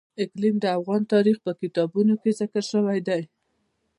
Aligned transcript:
اقلیم 0.23 0.55
د 0.61 0.65
افغان 0.77 1.01
تاریخ 1.13 1.37
په 1.45 1.51
کتابونو 1.61 2.13
کې 2.21 2.31
ذکر 2.39 2.63
شوی 2.71 2.99
دي. 3.07 3.21